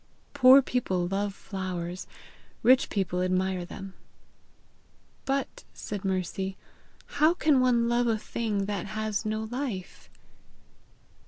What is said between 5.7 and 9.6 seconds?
said Mercy, "how can one love a thing that has no